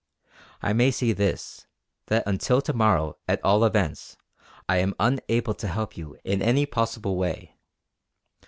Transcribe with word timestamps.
I 0.63 0.73
may 0.73 0.89
say 0.89 1.11
this, 1.11 1.67
that 2.07 2.23
until 2.25 2.59
to 2.63 2.73
morrow 2.73 3.19
at 3.27 3.39
all 3.43 3.63
events, 3.63 4.17
I 4.67 4.77
am 4.77 4.95
unable 4.99 5.53
to 5.53 5.67
help 5.67 5.95
you 5.95 6.17
in 6.23 6.41
any 6.41 6.65
possible 6.65 7.17
way. 7.17 7.55